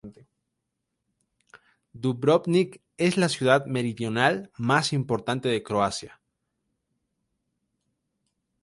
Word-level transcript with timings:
Dubrovnik 1.93 2.81
es 2.97 3.17
la 3.17 3.29
ciudad 3.29 3.67
meridional 3.67 4.49
más 4.57 4.93
importante 4.93 5.47
de 5.47 5.61
Croacia. 5.61 6.19